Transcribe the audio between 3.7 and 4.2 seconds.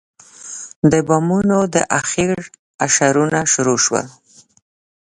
شول.